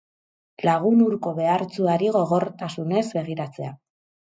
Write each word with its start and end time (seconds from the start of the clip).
Lagun 0.67 1.03
hurko 1.09 1.35
behartsuari 1.41 2.11
gogortasunez 2.19 3.07
begiratzea. 3.21 3.75